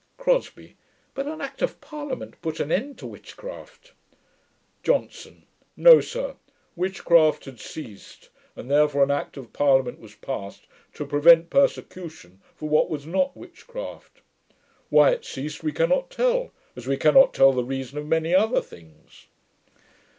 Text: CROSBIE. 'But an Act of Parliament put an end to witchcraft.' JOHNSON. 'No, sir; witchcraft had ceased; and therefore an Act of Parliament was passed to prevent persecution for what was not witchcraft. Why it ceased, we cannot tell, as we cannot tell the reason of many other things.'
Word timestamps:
CROSBIE. 0.17 0.77
'But 1.13 1.27
an 1.27 1.41
Act 1.41 1.61
of 1.61 1.79
Parliament 1.79 2.41
put 2.41 2.59
an 2.59 2.71
end 2.71 2.97
to 2.97 3.05
witchcraft.' 3.05 3.91
JOHNSON. 4.81 5.45
'No, 5.77 5.99
sir; 6.01 6.37
witchcraft 6.75 7.45
had 7.45 7.59
ceased; 7.59 8.29
and 8.55 8.71
therefore 8.71 9.03
an 9.03 9.11
Act 9.11 9.37
of 9.37 9.53
Parliament 9.53 9.99
was 9.99 10.15
passed 10.15 10.65
to 10.95 11.05
prevent 11.05 11.51
persecution 11.51 12.41
for 12.55 12.67
what 12.67 12.89
was 12.89 13.05
not 13.05 13.37
witchcraft. 13.37 14.21
Why 14.89 15.11
it 15.11 15.23
ceased, 15.23 15.61
we 15.61 15.71
cannot 15.71 16.09
tell, 16.09 16.51
as 16.75 16.87
we 16.87 16.97
cannot 16.97 17.31
tell 17.35 17.53
the 17.53 17.63
reason 17.63 17.99
of 17.99 18.07
many 18.07 18.33
other 18.33 18.59
things.' 18.63 19.27